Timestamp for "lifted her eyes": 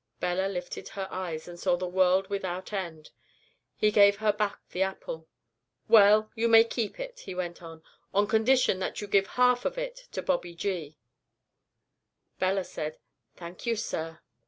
0.47-1.47